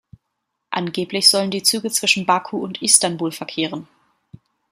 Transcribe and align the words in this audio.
Angeblich 0.71 1.29
sollen 1.29 1.51
die 1.51 1.61
Züge 1.61 1.91
zwischen 1.91 2.25
Baku 2.25 2.57
und 2.57 2.81
Istanbul 2.81 3.31
verkehren. 3.31 3.87